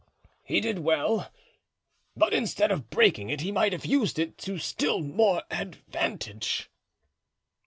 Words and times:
"He 0.43 0.61
did 0.61 0.79
well; 0.79 1.29
but 2.17 2.33
instead 2.33 2.71
of 2.71 2.89
breaking 2.89 3.29
it, 3.29 3.41
he 3.41 3.51
might 3.51 3.71
have 3.71 3.85
used 3.85 4.17
it 4.17 4.35
to 4.39 4.57
still 4.57 4.99
more 5.01 5.43
advantage." 5.51 6.71